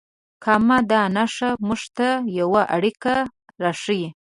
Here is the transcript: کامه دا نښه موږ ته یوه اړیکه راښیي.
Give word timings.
کامه 0.43 0.77
دا 0.91 1.01
نښه 1.15 1.49
موږ 1.67 1.81
ته 1.97 2.07
یوه 2.39 2.61
اړیکه 2.75 3.13
راښیي. 3.63 4.07